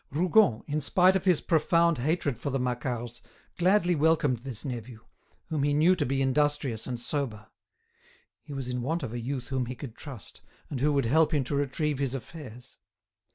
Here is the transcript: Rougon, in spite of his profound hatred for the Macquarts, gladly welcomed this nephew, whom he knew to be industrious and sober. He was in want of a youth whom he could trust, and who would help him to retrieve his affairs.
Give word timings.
Rougon, 0.09 0.63
in 0.65 0.81
spite 0.81 1.15
of 1.15 1.25
his 1.25 1.41
profound 1.41 1.99
hatred 1.99 2.35
for 2.39 2.49
the 2.49 2.57
Macquarts, 2.57 3.21
gladly 3.59 3.93
welcomed 3.93 4.39
this 4.39 4.65
nephew, 4.65 5.05
whom 5.49 5.61
he 5.61 5.75
knew 5.75 5.95
to 5.95 6.07
be 6.07 6.23
industrious 6.23 6.87
and 6.87 6.99
sober. 6.99 7.49
He 8.41 8.51
was 8.51 8.67
in 8.67 8.81
want 8.81 9.03
of 9.03 9.13
a 9.13 9.19
youth 9.19 9.49
whom 9.49 9.67
he 9.67 9.75
could 9.75 9.93
trust, 9.93 10.41
and 10.71 10.79
who 10.79 10.91
would 10.91 11.05
help 11.05 11.35
him 11.35 11.43
to 11.43 11.55
retrieve 11.55 11.99
his 11.99 12.15
affairs. 12.15 12.77